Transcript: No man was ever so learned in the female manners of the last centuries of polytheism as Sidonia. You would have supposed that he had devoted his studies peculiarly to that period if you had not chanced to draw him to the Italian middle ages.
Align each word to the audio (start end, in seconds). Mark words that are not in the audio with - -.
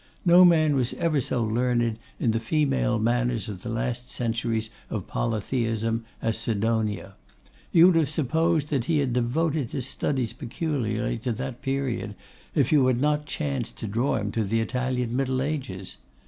No 0.25 0.43
man 0.43 0.75
was 0.75 0.95
ever 0.95 1.21
so 1.21 1.43
learned 1.43 1.99
in 2.19 2.31
the 2.31 2.39
female 2.39 2.97
manners 2.97 3.47
of 3.47 3.61
the 3.61 3.69
last 3.69 4.09
centuries 4.09 4.71
of 4.89 5.05
polytheism 5.05 6.05
as 6.23 6.39
Sidonia. 6.39 7.13
You 7.71 7.85
would 7.85 7.95
have 7.97 8.09
supposed 8.09 8.69
that 8.69 8.85
he 8.85 8.97
had 8.97 9.13
devoted 9.13 9.73
his 9.73 9.85
studies 9.85 10.33
peculiarly 10.33 11.19
to 11.19 11.31
that 11.33 11.61
period 11.61 12.15
if 12.55 12.71
you 12.71 12.83
had 12.87 12.99
not 12.99 13.27
chanced 13.27 13.77
to 13.77 13.85
draw 13.87 14.15
him 14.15 14.31
to 14.31 14.43
the 14.43 14.59
Italian 14.59 15.15
middle 15.15 15.39
ages. 15.39 15.97